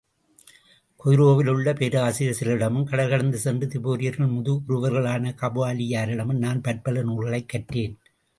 [1.03, 7.95] கெய்ரோவிலே உள்ள பேராசிரியர் சிலரிடமும், கடல் கடந்து சென்று திபேரியர்களின் முதுகுரவர்களான கபாலியரிடமும் நான் பற்பல நூல்களைக் கற்றேன்.